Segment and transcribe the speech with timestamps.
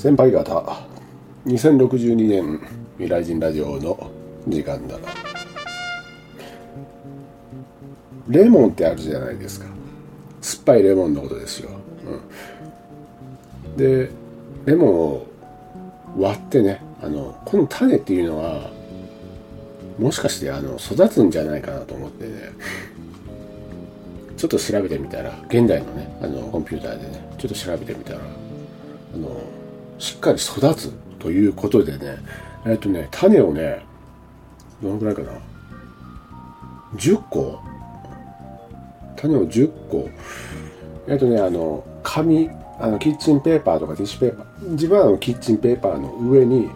[0.00, 0.64] 先輩方。
[1.44, 2.58] 2062年
[2.96, 4.10] 未来人ラジオの
[4.48, 4.96] 時間だ。
[8.26, 9.66] レモンってあるじゃないですか。
[10.40, 11.68] 酸っぱいレモンのことですよ、
[13.66, 14.10] うん、で
[14.64, 15.26] レモンを
[16.16, 18.70] 割ってねあのこの種っていうのは
[19.98, 22.52] もしかしてあの育つんじゃないかなと思ってね
[24.38, 28.20] ちょっと調べてみたら現代のねあのコンピューターでねちょっと調べてみたら
[29.14, 29.59] あの
[30.00, 30.90] しっかり育つ
[31.20, 32.16] ということでね
[32.66, 33.84] えっとね種をね
[34.82, 35.32] どのくらいかな
[36.96, 37.60] ？10個？
[39.16, 40.08] 種を10個？
[41.06, 42.48] えっとねあの紙
[42.80, 44.70] あのキッチンペーパーとかティッシュペーパー。
[44.70, 46.70] 自分はあのキッチンペーパーの上に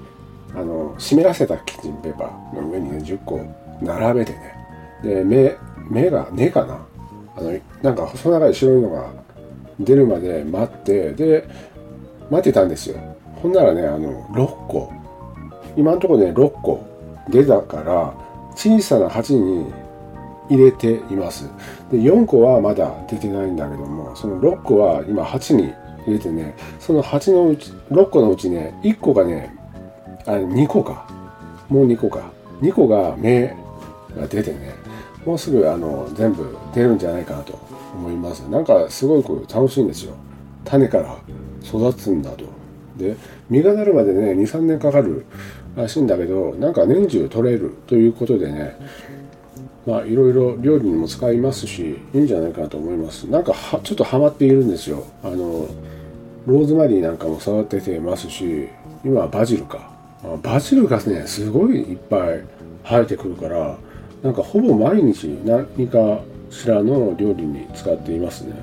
[0.54, 3.40] あの湿らせたキッチンペーパーの上にね10個
[3.80, 4.54] 並べてね。
[5.02, 5.56] で目
[5.90, 6.86] 目が根かな？
[7.36, 9.10] あのなんか細長い白いのが
[9.80, 11.48] 出るまで待ってで
[12.30, 13.13] 待ってたんですよ。
[13.44, 14.90] ほんならねあの6個。
[15.76, 16.82] 今のところね6個
[17.28, 18.14] 出たから
[18.56, 19.70] 小さな鉢に
[20.48, 21.50] 入れています。
[21.90, 25.74] で4個はまだ出てないんだけどもその6個は今鉢に
[26.06, 29.54] 入れてねその鉢のうち6個のうちね1個がね
[30.24, 31.06] あ2個か。
[31.68, 32.22] もう2個か。
[32.62, 33.54] 2個が芽
[34.16, 34.74] が出てね
[35.26, 37.58] もうすぐあの全部出るんじゃないかなと
[37.94, 38.40] 思います。
[38.48, 40.14] なんかすごく楽しいんですよ。
[40.64, 41.14] 種から
[41.62, 42.53] 育つんだと。
[42.96, 43.16] で
[43.50, 45.24] 実がなるまでね23年かかる
[45.76, 48.76] らしいんだけどなんか年中取れるということでね
[49.86, 53.24] まあいろいろ料理にも使いますしいいんじゃないかなと思います。
[53.24, 55.04] なんかはちょっとハマっているんですよ。
[55.22, 55.68] あの
[56.46, 58.68] ローズマリーなんかも育ててますし
[59.04, 59.92] 今はバジルか。
[60.42, 62.42] バジルがねすごいいっぱい
[62.82, 63.76] 生えてくるから
[64.22, 66.20] なんかほぼ毎日何か
[66.50, 68.54] しらの料理に使っていますね。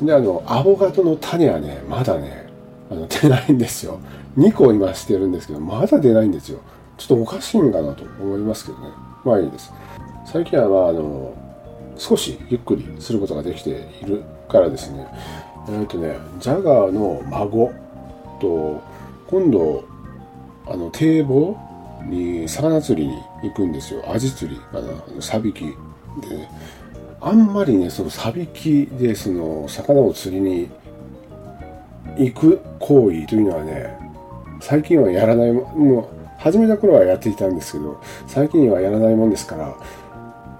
[0.00, 2.43] であのアボカドの種はねまだね
[2.94, 4.00] あの出ないんですよ。
[4.38, 6.60] 2個今してるんですけどまだ出ないんですよ。
[6.96, 8.88] ちょっとおかしいんかなと思いますけどね。
[9.24, 9.72] まあいいです。
[10.24, 11.34] 最近はまああの
[11.96, 15.06] 少しゆっくりすることができているからですね。
[15.68, 17.72] えっ、とねジャガーの孫
[18.40, 18.82] と
[19.26, 19.84] 今度
[20.66, 21.56] あの堤防
[22.04, 24.04] に魚釣りに行くんですよ。
[24.10, 25.22] アジ釣りかな。
[25.22, 25.64] サビキ
[26.20, 26.50] でね。
[27.20, 30.68] あんまりねそのサビキでその魚を釣りに
[32.18, 33.98] 行く行為というのはね
[34.60, 39.76] 最近はやらないもう始めた頃はやっていたんですけど最近はやらないもんですから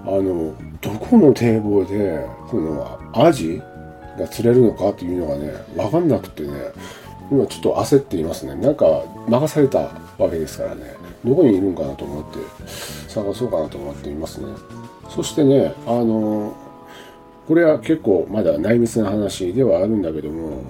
[0.06, 3.62] あのどこの堤防でそのアジ
[4.19, 6.53] が釣れるのかっていうのがね分かんなくてね
[7.31, 8.54] 今ちょっと焦っていますね。
[8.54, 8.84] なんか
[9.26, 9.78] 任された
[10.19, 10.94] わけですからね。
[11.25, 12.38] どこにいるんかなと思って
[13.09, 14.47] 探そうかなと思っていますね。
[15.09, 16.54] そしてねあの
[17.48, 20.62] これは結構まだ内密な話ではあるんだけども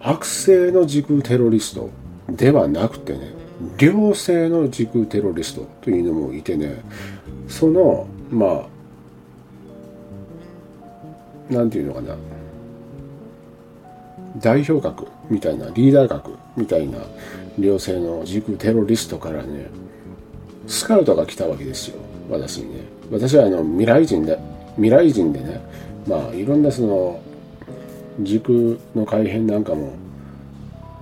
[0.00, 1.90] 悪性の時空テロリスト
[2.28, 3.32] ではなくてね
[3.78, 6.82] 良性の時空テロリストというのもいてね
[7.48, 8.66] そのま
[11.50, 12.16] あなんていうのかな
[14.38, 16.98] 代表格みたいなリーダー格みたいな
[17.58, 19.66] 良性の時空テロリストからね
[20.66, 22.00] スカウトが来たわけですよ
[22.30, 22.82] 私にね。
[23.10, 24.38] 私はあの未来人で
[24.76, 25.60] 未来人でね
[26.06, 27.20] まあいろんなその
[28.22, 28.58] 時空
[28.94, 29.94] の改変なんかも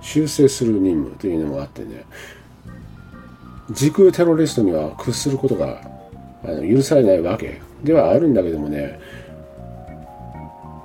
[0.01, 2.05] 修正する任務というのもあってね。
[3.71, 5.81] 時空テロリストには屈することが
[6.43, 7.61] あの許されないわけ。
[7.83, 8.99] ではあるんだけどもね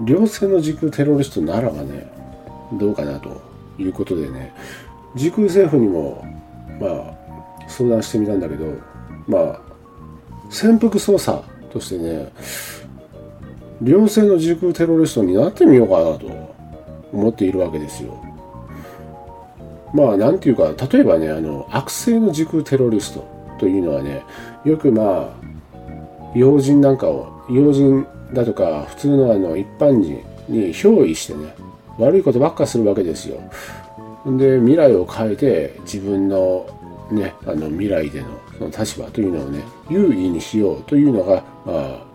[0.01, 2.07] 両性の時空テロリストならばね
[2.75, 3.41] どうかなと
[3.79, 4.53] いうことでね
[5.15, 6.25] 時空政府にも
[6.81, 8.67] まあ相談してみたんだけど
[9.27, 9.61] まあ
[10.51, 11.43] 潜伏捜査
[11.73, 12.33] としてね
[13.83, 16.55] 両性の時空テロリストになってみようかなと
[17.13, 18.19] 思っているわけですよ。
[19.93, 23.25] まあなんていうか例えばねあの悪性の時空テロリスト
[23.61, 24.25] というのはね
[24.65, 25.45] よくまあ
[26.35, 31.55] 要人なんかを要人だとか普通のあの一般人に憑依してね
[31.99, 33.41] 悪いことばっかするわけですよ。
[34.27, 36.67] で未来を変えて自分の
[37.11, 38.29] ねあの未来での
[38.59, 42.07] その立場というのをね優位にしようというのが、まあ、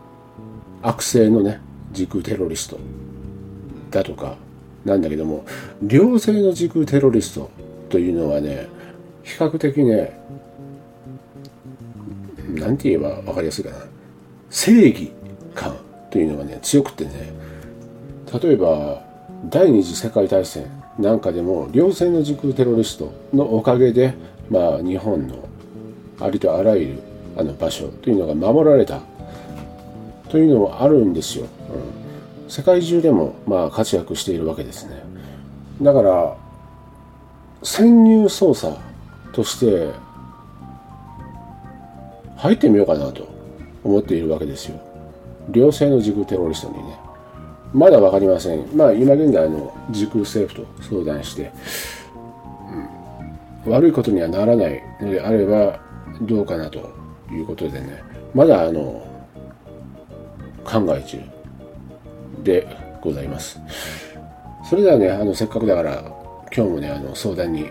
[0.81, 1.59] 悪性のね
[1.91, 2.79] 時空テロリスト
[3.91, 4.37] だとか
[4.85, 5.45] なんだけども
[5.87, 7.49] 良性の時空テロリスト
[7.89, 8.67] というのはね
[9.23, 10.19] 比較的ね
[12.55, 13.77] 何て言えば分かりやすいかな。
[14.49, 15.11] 正義
[15.53, 15.75] 感
[16.09, 17.31] というのがね強くてね
[18.41, 19.03] 例えば
[19.49, 20.65] 第二次世界大戦
[20.97, 24.13] なんかでも両戦の時空テロリストのおかげで、
[24.49, 25.47] まあ、日本の
[26.19, 27.03] ありとあらゆる
[27.37, 29.01] あの場所というのが守られた
[30.29, 31.45] というのもあるんですよ。
[32.43, 35.01] うん、世界中でもまあ活躍しているわけですね。
[35.81, 36.35] だから
[37.63, 38.77] 潜入捜査
[39.33, 39.91] として
[42.37, 43.27] 入ってみようかなと
[43.83, 44.79] 思っているわけですよ。
[45.49, 46.97] 両性の軸テロリストにね。
[47.73, 48.65] まだ分かりません。
[48.75, 51.51] まあ今現在の軸政府と相談して、
[53.65, 55.79] うん、悪いことにはならないのであれば
[56.21, 56.79] どうかなと
[57.31, 58.03] いうことでね。
[58.33, 59.08] まだあの
[60.63, 61.19] 考え中
[62.43, 62.67] で
[63.01, 63.59] ございます。
[64.69, 66.01] それではねあのせっかくだから
[66.55, 67.65] 今日もねあの相談に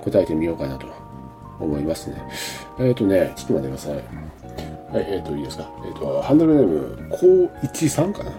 [0.00, 0.86] 答えてみようかなと
[1.60, 2.16] 思いますね。
[2.80, 3.94] えっ、ー、とねちょっと待ってください。
[3.94, 5.70] はいえっ、ー、といいですか。
[5.84, 8.32] えっ、ー、とハンドルネーム高一さんかな。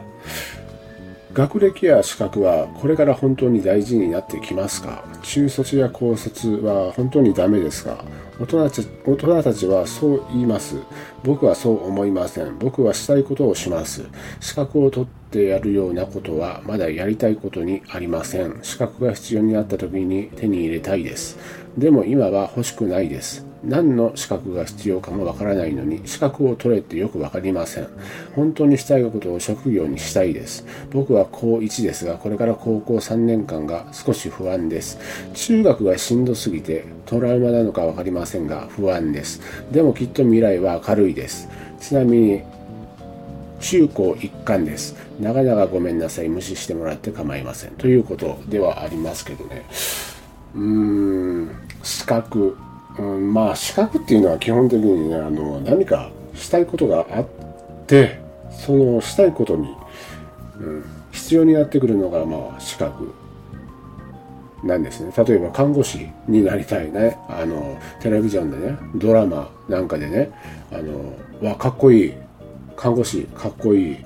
[1.34, 5.04] 学歴や資格はこれから本当に大事になってきますか？
[5.24, 8.04] 中卒や高卒は本当にダメですか？
[8.44, 10.75] 大人たち大人たちはそう言います。
[11.24, 12.60] 僕はそう思いません。
[12.60, 14.04] 僕はしたいことをします。
[14.42, 18.60] 資格を取ってやるようなことはまだやりたいことにありません。
[18.62, 21.38] 資格が必要になった時に手に入れたいです。
[21.78, 23.53] でも今は欲しくないです。
[23.63, 27.88] 何の資格が必要かもわからないのに資格を取れってよくわかりません。
[28.36, 30.65] 本当にしたいことを職業にしたいです。
[30.92, 35.00] 僕は高1ですが、これから高校3年間が少し不安です。
[35.33, 39.42] 中学がしんどすぎてトラウマなのかわかりませんが不安です。
[39.71, 41.48] でもきっと未来は明るいです。
[41.80, 42.42] ちなみに
[43.62, 44.95] 中高一貫です。
[45.21, 46.27] 長々ごめんなさい。
[46.27, 47.71] 無視してもらって構いません。
[47.71, 49.66] ということではありますけどね。
[50.54, 51.50] うーん、
[51.81, 52.57] 資格。
[53.00, 57.28] うん、まあ資格っていうのは基本的にねあの何かしたいことがあっ
[57.88, 58.19] て
[58.51, 59.75] そのしたいことに、
[60.60, 63.13] うん、必要になってくるのがまあ資格
[64.63, 65.12] なんですね。
[65.18, 67.18] 例えば看護師になりたいね。
[67.28, 70.31] あのテレビジョンでねドラマなんかでね
[70.72, 72.13] あのわかっこいい
[72.78, 73.98] 看護師かっこいい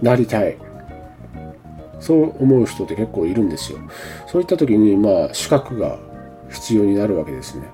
[0.00, 0.56] なりたい。
[2.00, 3.78] そう思う人って結構いるんですよ。
[4.28, 5.98] そういった時にまあ資格が
[6.48, 7.64] 必要になるわけですね、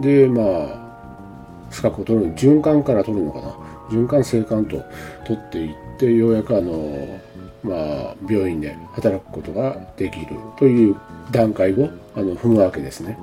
[0.00, 3.54] でまあ資格を取る循環から取るのかな。
[3.90, 4.82] 循環生還と
[5.26, 7.20] 取っていってようやくあの
[7.62, 10.96] まあ病院で働くことができるという
[11.30, 13.18] 段階をあの踏むわけですね。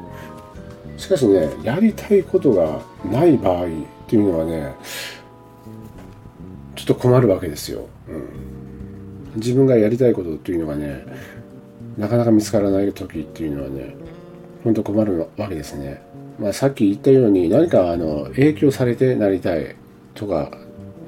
[0.98, 3.68] しかしねやりたいことがない場合っ
[4.08, 4.74] ていうのはね
[6.76, 11.06] ちょっと困るわけですよ、うん、自分がやりたいことっていうのがね
[11.98, 13.96] なかなか見つからない時っていうのはね
[14.64, 16.02] 本当困るわけですね。
[16.40, 19.76] まあ、さっき言ったように何かあの影響されてなりたい
[20.14, 20.52] とか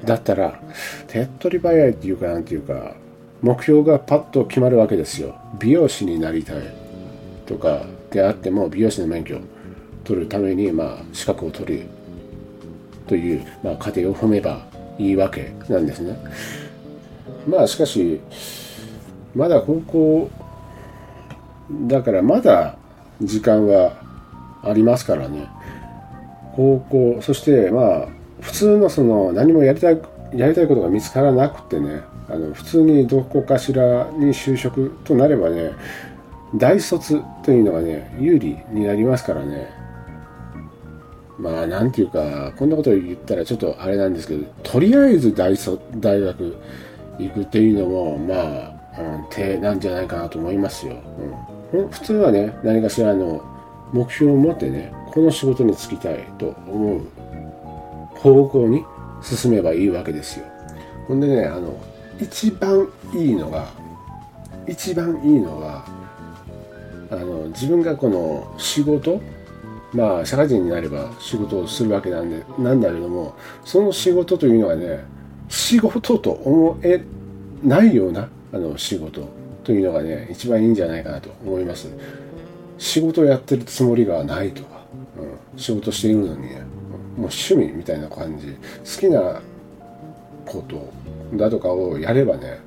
[0.06, 0.60] だったら
[1.08, 2.96] 手っ取り早いっていうかなんていうか
[3.42, 5.36] 目標がパッと決まるわけですよ。
[5.60, 6.74] 美容師になりたい
[7.46, 9.42] とかであっても美容師の免許を
[10.04, 11.86] 取るためにまあ資格を取る
[13.08, 14.66] という、まあ、過程を踏めば
[14.98, 16.18] いいわけなんですね。
[17.48, 18.20] まあしかし
[19.36, 20.30] まだ高校
[21.88, 22.78] だからまだ
[23.22, 24.07] 時間は
[24.64, 25.48] ありますからね。
[26.56, 28.08] 高校そしてまあ
[28.42, 30.02] 普通のその何もやりたい
[30.36, 35.72] やりたいことが見つからなくてねあの普通にどこかしらに就職となればね
[36.56, 39.70] 大卒というのがね有利になりますからね。
[41.38, 46.58] まあなんていうかこんなこと言ったらちょっとあれなんですけどとりあえず大卒大学
[47.20, 48.34] 行くっていうのもま
[48.98, 50.96] あ、うん、手なんじゃないかなと思いますよ。
[51.74, 51.88] うん。
[51.90, 53.44] 普通はね何かしらの
[53.94, 57.02] 目標を持ってねこの仕事に就きたいと思う。
[58.18, 58.84] 方向に
[59.22, 60.46] 進めばいいわけですよ。
[61.08, 61.78] ほんでねあの
[62.20, 63.68] 一番いいのが
[64.68, 65.86] 一番いいのは
[67.10, 69.22] あの自分がこの仕事
[69.94, 75.06] まあ社会人になれば仕事をするわけなんでなんだけどもその仕事というのはね
[75.48, 77.02] 仕事と思え
[77.64, 79.30] ないようなあの仕事
[79.64, 81.90] というのがね一番いいんじゃないかなと思います。
[82.78, 84.64] 仕事をやってるつもりがないと。
[84.64, 84.82] か、
[85.54, 86.42] うん、仕事しているのに。
[86.42, 86.62] ね
[87.18, 88.48] もう趣味みたいな感じ。
[88.48, 89.42] 好きな
[90.48, 90.94] こと
[91.36, 92.60] だとかをやればね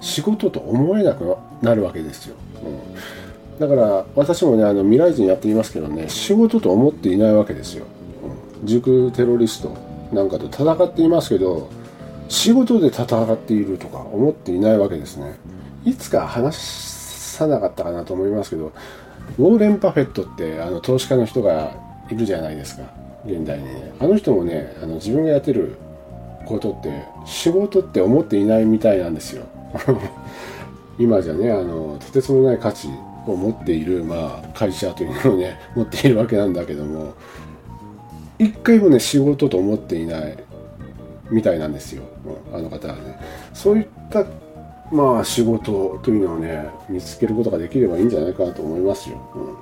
[0.00, 7.86] 仕事と思えなくなるわけですよ、うん、だから私もねあの未来人やっていますけどね仕事と思っていないわけですよ、
[8.60, 9.76] うん、塾テロリスト
[10.12, 11.70] なんかと戦っていますけど
[12.28, 15.34] 仕事で戦っているとか思っていないわけですね。
[15.84, 18.72] いつか話さなかったかなと思いますけど
[19.38, 21.72] ウォーレン・パフェットってあの投資家の人が
[22.10, 22.82] いるじゃないですか。
[23.24, 23.64] 現代に。
[23.64, 25.76] ねあの人もねあの自分がやってる
[26.46, 29.44] ことって仕事って思っていないみたいなんですよ。
[30.98, 32.88] 今じゃねあのとてつもない価値
[33.26, 37.14] を持っている、まあ、会社というのをね 持っているわけなんだけども
[38.38, 40.36] 一回もね仕事と思っていない
[41.30, 42.02] みたいなんですよ。
[42.52, 43.18] あの方はね。
[43.54, 44.24] そういった
[44.90, 49.56] まあ仕事というのをね見つけることができればいいんじゃないかなと思いますよ、うん、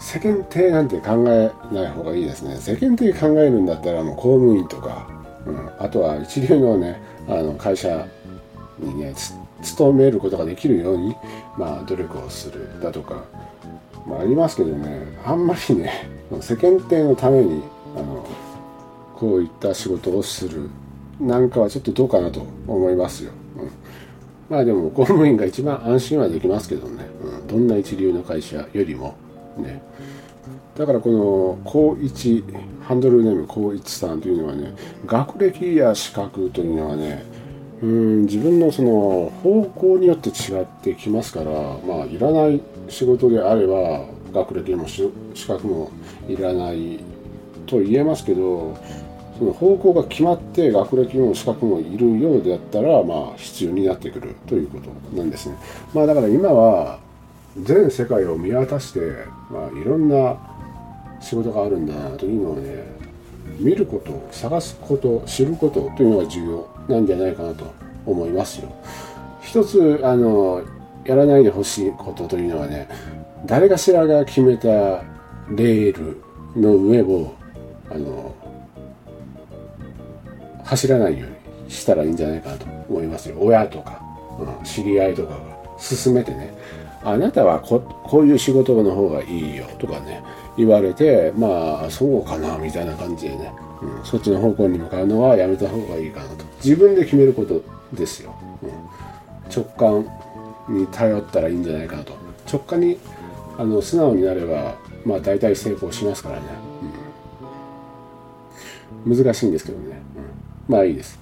[0.00, 2.56] 世間体なんて考えない方がいいですね。
[2.56, 5.08] 世間体考えるんだったらもう公務員とか、
[5.46, 8.06] うん、あとは一流のねあの会社
[8.78, 9.14] にね
[9.62, 11.16] 勤めることができるように
[11.56, 13.24] まあ努力をするだとか
[14.06, 15.18] まあありますけどね。
[15.24, 16.08] あんまりね
[16.40, 17.62] 世間体のために
[17.96, 18.24] あの
[19.16, 20.70] こういった仕事をする
[21.18, 23.32] なんかはちょっとどうかなと思いますよ。
[24.48, 29.16] まあでも公務員が一番安心はできますけどね、うん、どんな一流の会社よりも。
[29.58, 29.82] ね。
[30.76, 32.44] だからこの高一
[32.82, 34.74] ハンドルネーム高一さんというのはね
[35.06, 37.24] 学歴や資格というのはね
[37.82, 45.10] うん自分のその方向によって違ってきますからまあいらない仕事であれば学歴も資
[45.46, 45.90] 格も
[46.28, 47.00] いらない
[47.66, 48.78] と言えますけど
[49.38, 55.56] その方向が決まって学歴も資格もいるようであったらまあ必要になってくるということなんですね。
[55.94, 56.98] まあだから今は
[57.62, 59.00] 全世界を見渡して、
[59.50, 60.36] まあ、いろんな
[61.20, 62.84] 仕事があるんだなというのをね
[63.58, 67.64] 見ること探すこと知ることというのが重要なんじゃないかなと
[68.06, 68.72] 思いますよ。
[69.42, 70.62] 一つあの
[71.04, 72.88] やらないでほしいことというのはね
[73.46, 76.20] 誰かしらが決めたレール
[76.60, 77.32] の上を
[77.90, 78.34] あの
[80.68, 81.30] 走らないよう
[81.64, 83.36] にしたらいいんじゃないかなと思いますよ。
[83.40, 84.02] 親とか、
[84.38, 85.58] うん、知り合いとかが。
[85.78, 86.52] 勧めてね。
[87.04, 90.20] あなたはここういう仕事の方がいいよとかね
[90.56, 96.44] 言われてまあそうかなみたいな感じでね、うん、そっちの方向に向かうのはやめた方がいいかなと。
[96.62, 98.70] 自分で決めることですよ、うん、
[99.54, 100.04] 直感
[100.68, 102.12] に頼ったらいいんじゃないかなと。
[102.50, 102.98] 直感に
[103.56, 106.42] あの素直になればまあ大体成功しますからね、
[109.06, 109.97] うん、難しいんですけどね、
[110.68, 111.18] まあいいです。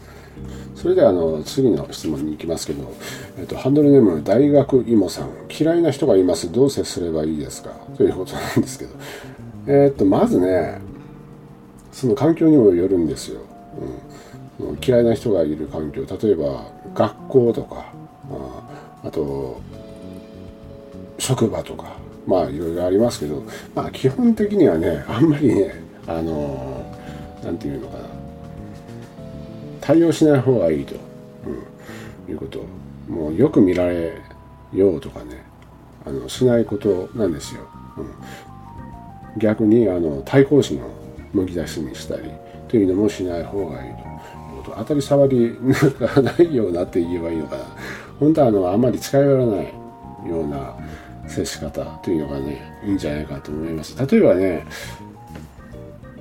[0.75, 2.93] それではあの次の質問に行きますけど、
[3.38, 5.31] えっと、ハンドルネーム大学芋さん。
[5.49, 6.53] 嫌いな人がいます。
[6.53, 7.71] どう接すればいいですか？
[7.97, 8.91] ということなんですけど。
[9.69, 10.81] えっとまずね
[11.91, 13.41] その環境にもよるんですよ、
[14.61, 16.05] うん、嫌いな人がいる環境。
[16.05, 17.87] 例えば学校とか
[18.31, 19.61] ああと
[21.19, 23.43] 職場とかまあいろいろありますけど、
[23.75, 25.75] まあ基本的にはね、あんまりね、
[26.07, 26.85] あの
[27.43, 28.06] なんていうのかな、
[29.87, 30.97] 対応しない方がいいと、
[32.26, 32.64] うん、いうこと。
[33.09, 34.21] もうよく見られ
[34.73, 35.45] ようとかね、
[36.05, 37.62] あの、しないことなんですよ。
[37.97, 38.02] う
[39.37, 40.90] ん、逆に、あの、対抗心を
[41.33, 42.23] むき出しにしたり
[42.66, 43.93] というのもしない方がいい
[44.64, 44.75] と。
[44.76, 45.57] 当たり障り
[46.00, 47.64] がないようなって言えばいいのかな。
[48.19, 49.66] 本当はあの、あんまり近寄らない
[50.28, 50.76] ような、
[51.28, 54.64] 接し方というのがねいいんじゃないかと思います例えばね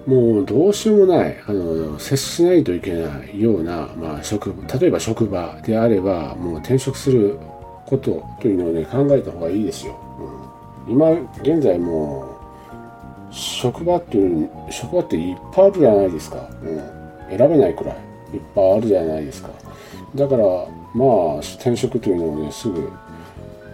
[0.05, 7.39] もうどうしようもないあの接しないといけないような、まあ、職例えば職場であればもう転職する
[7.85, 9.95] ことというのをね考えた方がいいですよ、
[10.88, 12.24] うん、今現在も
[13.31, 17.95] う職場っていう職場っていっぱいあるじゃないですか、うん、選べないくらい
[18.35, 19.50] いっぱいあるじゃないですか。
[20.15, 20.45] だから
[20.93, 22.89] まあ転職というのをねすぐ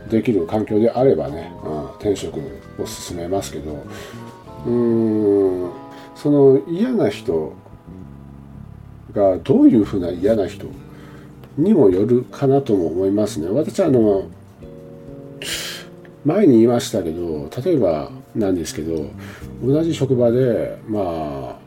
[0.10, 2.40] できる環境であればね、うん、転職
[2.80, 3.74] を進めますけど
[4.66, 5.81] うーん
[6.22, 7.54] その嫌な人
[9.12, 10.68] がどういうふうな嫌な人
[11.58, 13.50] にもよるかなとも思いますね。
[13.50, 14.28] 私はあの
[16.24, 19.08] 前に言いましたけど例えばなんですけど
[19.64, 21.60] 同じ職場でまあ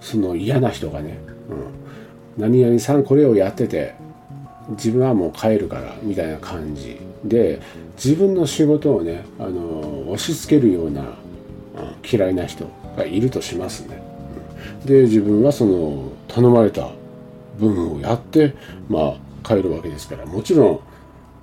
[0.00, 1.20] その嫌な人がね、
[2.36, 3.94] うん、何々さんこれをやってて
[4.70, 7.62] 自分はもう帰るからみたいな感じで
[7.94, 11.21] 自分の仕事をねあの押し付けるような
[12.10, 14.02] 嫌いな人がいるとしますね。
[14.84, 16.90] で自分はその頼まれた
[17.58, 18.54] 分をやって
[18.88, 20.80] まあ帰るわけですからもちろん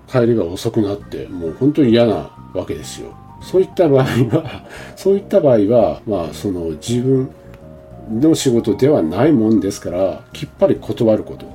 [0.08, 3.14] 帰りが遅くなってもう本当に嫌なわけですよ。
[3.42, 4.66] そういった場合は
[4.98, 7.30] そういった場合はまあその自分
[8.12, 11.46] の仕事ではないもんですからきっぱり断ること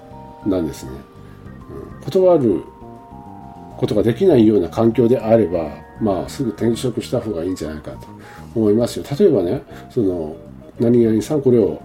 [0.49, 0.91] なんですね。
[2.05, 2.63] 断る
[3.77, 5.71] ことができないような環境であれば、
[6.05, 8.07] まあ、すぐ転職した方がいいんじゃないかと
[8.55, 9.05] 思いますよ。
[9.19, 10.37] 例えばね、その、
[10.79, 11.81] 何々さんこれを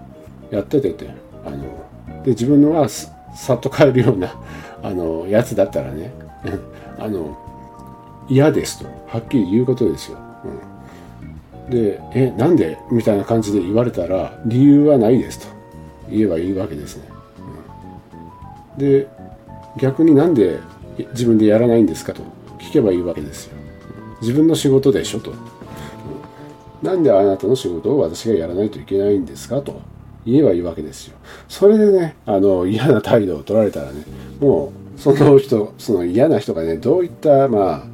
[0.50, 1.08] やっててて、
[1.44, 4.34] あの、で、自分のがさっと帰るような、
[4.82, 6.12] あの、やつだったらね、
[7.00, 7.36] あの、
[8.28, 10.18] 嫌ですと、はっきり言うことですよ。
[11.64, 12.78] うん、で、え、なんで？
[12.92, 15.46] みたいな感じで言われたら、理由はないですと
[16.10, 17.04] 言えばいいわけですね。
[18.76, 19.08] うん、で、
[19.78, 20.58] 逆になんで
[21.12, 22.22] 自分でやらないんですかと
[22.58, 23.59] 聞けばいいわけですよ。
[24.20, 25.32] 自分の仕事でしょと。
[26.82, 29.82] なんであなたの仕事を私がやらないといけないんですかと
[30.24, 31.16] 言えばいいわけですよ。
[31.48, 34.04] それでね、あの、嫌な態度を取られたらね、
[34.40, 37.86] もうその人その嫌な人がねどういったま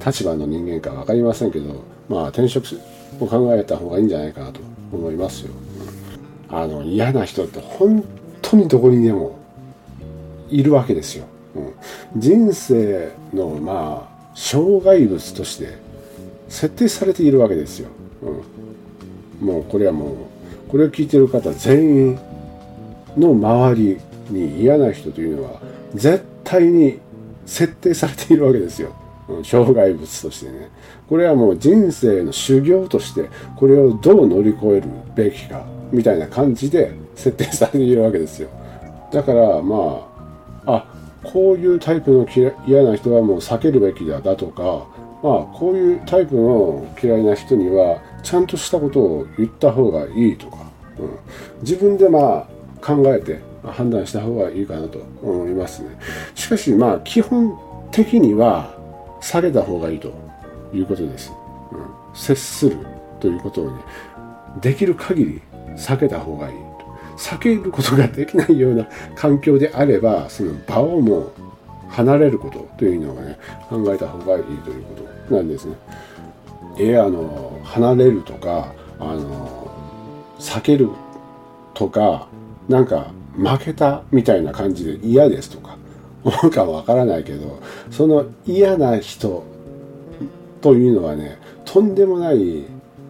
[0.00, 2.64] あ立場の人間か分かりませんけどまあ転職
[3.18, 4.60] を考えた方がいいんじゃないかなと
[4.92, 5.52] 思いますよ。
[6.48, 8.04] あの嫌な人って本
[8.40, 9.36] 当にどこにでも
[10.48, 11.24] いるわけですよ。
[11.56, 11.60] う
[12.18, 15.78] ん、人生のまあ障害物として
[16.48, 17.88] 設定されているわけですよ。
[19.40, 20.16] うん、もうこれはもう
[20.68, 22.18] これを聞いてる方全員
[23.16, 24.00] の周り
[24.30, 25.60] に嫌な人というのは
[25.94, 26.98] 絶対に
[27.46, 28.94] 設定されているわけですよ。
[29.42, 30.70] 障害物としてね。
[31.08, 38.48] これはもう人生の修行としてこれをどう乗り越えるべきかみたいな感じで設定されているわけですよ。
[39.12, 40.13] だからま、あ、
[41.24, 42.26] こういうタイプの
[42.66, 44.86] 嫌な人はもう避けるべきだだとか、
[45.22, 50.58] まあこういうタイプの嫌いな人にはちゃんとしたことを言った方がいいとか、
[50.98, 51.18] うん、
[51.62, 52.46] 自分でまあ
[52.84, 55.96] 考えて判断した方がいいかなと思いますね。
[56.34, 57.58] しかしまあ基本
[57.90, 58.74] 的には
[59.20, 60.12] 下げた方がいいと
[60.72, 61.32] いうことです。
[61.72, 62.76] うん、接する
[63.20, 63.80] ということをね、
[64.60, 65.42] できる限り
[65.76, 66.54] 避けた方がいい
[67.16, 71.32] 避けることができないような環境であれば、その場をもう
[71.88, 74.94] 離れることというのがね、考えた方がいいというこ
[75.28, 75.76] となんですね。
[76.78, 79.70] えあの、離れるとか、あの、
[80.38, 80.88] 避ける
[81.72, 82.26] とか、
[82.68, 85.76] なんか負けたみたいな感じで嫌ですとか、
[86.24, 89.44] 思うかわからないけど、その嫌な人
[90.60, 92.64] というのはね、とんでもない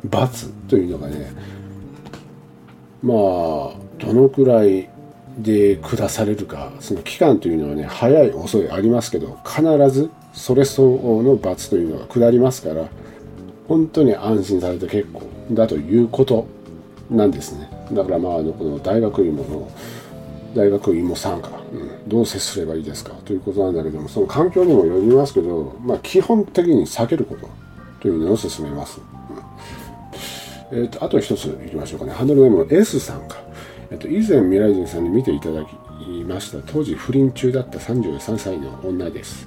[0.04, 1.32] 罰というのがね、
[3.02, 4.88] まあ、どのくらい
[5.38, 12.88] で下されるか、その期間というのはね、早い遅いありますけど、必ずそれ相応の罰というのが下りますから、
[13.68, 16.46] 本当に安心されて結構だということ
[17.10, 17.68] なんですね。
[17.92, 19.70] だからまあ、あの、この大学芋の、
[20.54, 27.48] 大学芋参加、うん、どう接すればいいですかということなんだけども、その環境にもよりますけど、まあ、基本的に避けること
[28.00, 29.00] というのを勧めます。
[30.72, 32.12] うん、えっ、ー、と、あと一ついきましょうかね。
[32.12, 33.43] ハンドルネームの S さんか。
[33.94, 35.76] えっ、と、以前未来人さんに見ていただき
[36.24, 39.46] ました、当時不倫中だった33歳の女です。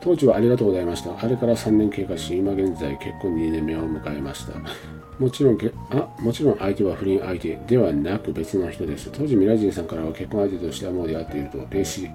[0.00, 1.10] 当時はありがとうございました。
[1.18, 4.52] あれから3年経過し、今現在結婚2年目を迎えました。
[5.18, 5.58] もちろん
[5.90, 9.10] あもちろん相手は不倫相手ではなく別の人です。
[9.12, 12.08] 当時、ミラジンさんからは結婚相手としてはもう出会っていると霊視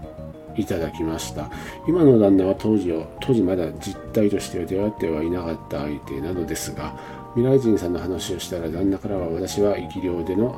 [0.56, 1.52] いただきました。
[1.88, 6.98] 今の旦那は当時を、当時まだ実態としては出会ってはいなかった相手なのですが、
[7.36, 10.58] 未来人さんの話をしたら旦那からは私は生き量での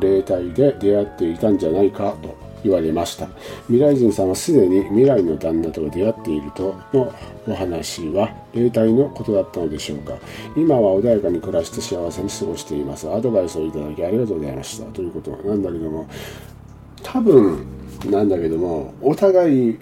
[0.00, 3.28] 霊体で出会っていたんじゃないかと言われました。
[3.66, 7.12] 未来人さんはすでに未来の旦那と出会っているとの
[7.46, 10.14] お話は霊体のことだったのでしょうか。
[10.56, 13.08] 今は穏やかに暮らして幸せに過ごしています。
[13.10, 14.86] アドバイスをいただきありがとうございました。
[14.92, 16.08] ということなんだけども
[17.02, 17.66] 多分
[18.10, 19.78] なんだけどもお互い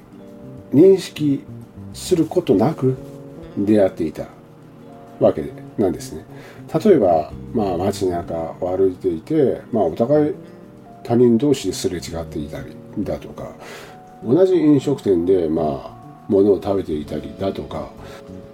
[0.74, 1.44] 認識
[1.94, 2.96] することなく
[3.56, 4.26] 出会っていた。
[5.20, 5.44] わけ
[5.78, 6.24] なんですね。
[6.84, 10.34] 例えば、まあ、街中を歩いていて、まあ、お互い
[11.02, 13.52] 他人同士ですれ違っていたりだとか
[14.24, 17.90] 同じ飲食店でまあ物を食べていたりだとか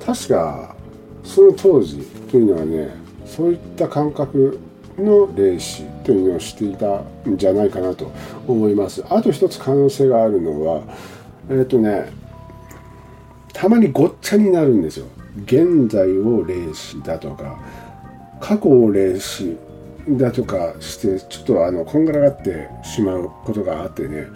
[0.05, 0.75] 確か
[1.23, 1.99] その当時
[2.31, 2.91] というのはね
[3.27, 4.59] そういった感覚
[4.97, 8.11] の霊視というのをしていたんじゃないかなと
[8.49, 9.05] 思います。
[9.09, 10.83] あと一つ可能性があるのは
[11.51, 12.11] えっ、ー、とね
[13.53, 15.07] たまにごっちゃになるんですよ。
[15.45, 17.59] 現在を霊視だとか
[18.41, 19.57] 過去を霊視
[20.09, 24.27] だとかしてちょっとあのこんがらがってしまうことがあってね。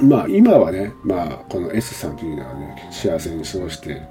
[0.00, 4.02] まあ今はねまあこの S さんというのはね幸せに過ごして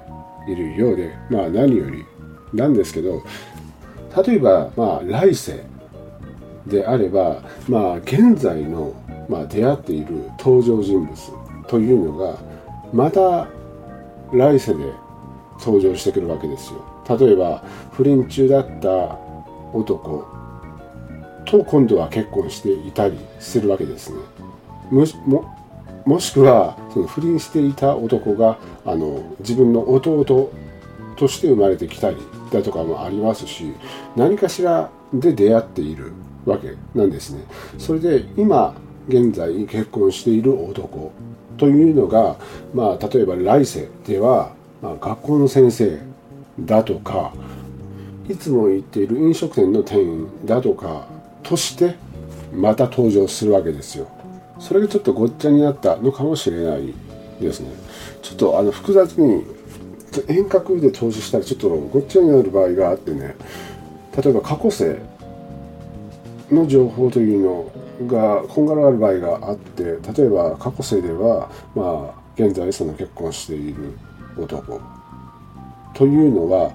[0.48, 2.04] いるようでまあ何より
[2.52, 3.22] なんですけど
[4.24, 5.64] 例えばまあ来世
[6.66, 8.94] であればまあ現在の、
[9.28, 11.14] まあ、出会っている登場人物
[11.66, 12.38] というのが
[12.92, 13.48] また
[14.32, 14.92] 来世で
[15.58, 16.84] 登場してくるわけですよ
[17.18, 19.18] 例えば不倫中だった
[19.72, 20.26] 男
[21.44, 24.18] と今度は結婚していたりするわけですね。
[24.90, 30.24] もしくはその不倫していた男があの自分の弟
[31.16, 32.16] として生まれてきたり
[32.50, 33.72] だとかもありますし
[34.16, 36.12] 何かしらで出会っている
[36.44, 37.44] わけなんですね。
[37.78, 38.74] それで今
[39.08, 41.12] 現在結婚している男
[41.62, 42.34] というのが、
[42.74, 45.96] まあ、例えば来世では、まあ、学校の先生
[46.58, 47.32] だとか
[48.28, 51.06] いつも行っている飲食店の店員だとか
[51.44, 51.94] として
[52.52, 54.08] また登場するわけですよ。
[54.58, 56.92] それがちょっとごっちゃになったのかもしれない
[57.40, 57.70] ですね。
[58.22, 59.44] ちょっとあの複雑に
[60.26, 63.36] 遠隔で投資したらちょっとごっちゃになる場合があってね。
[64.20, 64.98] 例えば過去世
[66.52, 73.96] の情報というのがこんがらがる場合があって例えば過去世ではまあ現在その結婚している
[74.38, 74.80] 男
[75.94, 76.72] というのは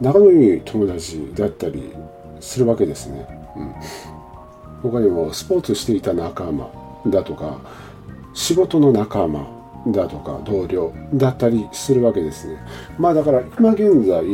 [0.00, 1.92] 仲のいい友達だったり
[2.40, 3.26] するわけですね。
[3.56, 6.68] うん、他にもスポーツしていた仲間
[7.06, 7.58] だとか
[8.34, 9.46] 仕事の仲間
[9.88, 12.58] だとか同僚だったりするわけですね。
[12.98, 14.24] まあだから今現在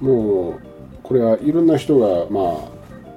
[0.00, 0.60] もう
[1.02, 2.71] これはいろんな人がまあ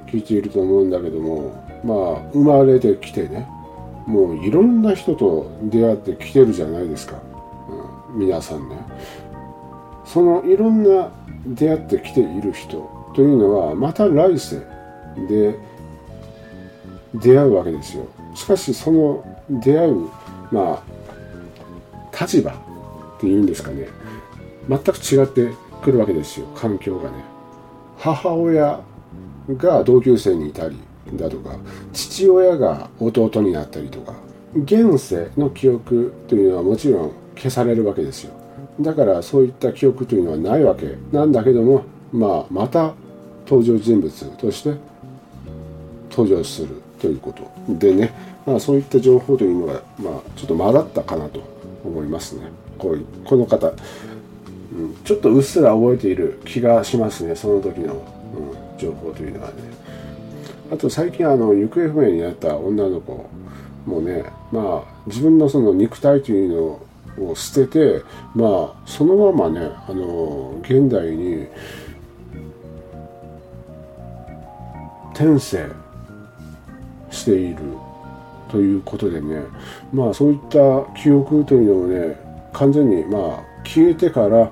[0.07, 1.51] 聞いていると思うんだけども
[1.83, 3.47] まあ生まれてきてね
[4.05, 7.19] もういろんな人と出会ってきてるじゃないですか、
[8.13, 8.77] うん、皆さんね。
[10.05, 11.11] そのいろんな
[11.47, 14.59] 出会ってきている人というのはまた来世
[15.27, 15.57] で
[17.15, 18.05] 出会うわけですよ。
[18.35, 20.09] しかしその出会う
[20.51, 23.87] まあ立場っていうんですかね。
[24.69, 26.47] 全く違ってくるわけですよ。
[26.55, 27.17] 環境がね。
[27.97, 28.81] 母親
[29.49, 30.77] が同級生にいたり
[31.13, 31.55] だとか
[31.93, 34.13] 父親が弟になったりとか
[34.55, 38.33] 現世の記憶というのはもちろん消されるわけですよ。
[38.79, 40.95] だからそういった記憶というのはないわけ。
[41.11, 42.93] なんだけどもまあまた
[43.45, 44.75] 登場人物として
[46.09, 48.13] 登場するということでね、
[48.45, 51.41] まあ、そういった情報というのが、まあ、ちょっと混ざったかなと
[51.83, 52.43] 思いますね。
[52.77, 58.01] こういうこの方、うん、ちょっとうっすら覚えている気がしますねその時の、うん、
[58.77, 59.55] 情報というのはね。
[60.71, 63.29] あと最近あの行方不明になった女の子
[63.85, 66.79] もねまあ自分のその肉体という
[67.17, 71.47] のを捨ててまあそのままねあの現代に
[75.13, 75.69] 転生
[77.11, 77.57] している
[78.49, 79.43] ということでね
[79.93, 84.51] まあそういった記憶というのをね完全にまあ消えてから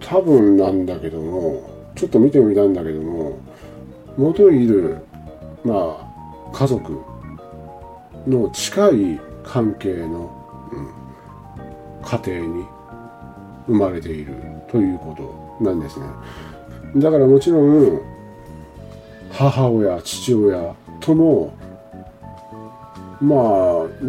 [0.00, 1.73] 多分なんだけども
[2.04, 3.38] ちょっと見てみたんだけども
[4.18, 4.98] 元いる、
[5.64, 7.00] まあ、家族
[8.26, 10.30] の近い関係の、
[10.70, 12.64] うん、家庭に
[13.66, 14.34] 生まれている
[14.70, 16.04] ということなんですね。
[16.96, 18.02] だからもちろん
[19.32, 21.56] 母親父親とも
[23.22, 23.38] まあ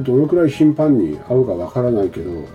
[0.03, 2.45] どのくらい頻繁に会うかわからないけど、うん、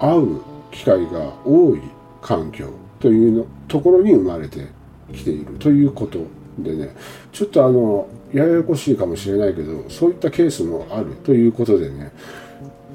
[0.00, 0.40] 会う
[0.72, 1.80] 機会が多い
[2.20, 2.68] 環境
[3.00, 4.66] というのところに生まれて
[5.12, 6.26] きているということ
[6.58, 6.94] でね
[7.32, 12.12] ちょっとあのややこしいかもしれないけどそういったケースもあるということでね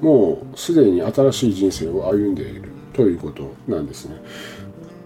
[0.02, 4.18] もうすでに新しい人生を歩んでいるということなんですね。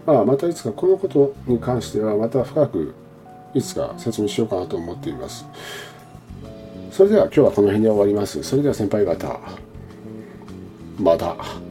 [0.05, 2.95] まあ、またいつかこのことに関してはまた深く
[3.53, 5.45] いつか説明しようかなと思っています。
[6.91, 8.41] それでは今日はこの辺で終わります。
[8.41, 9.39] それでは先輩方、
[10.99, 11.66] また。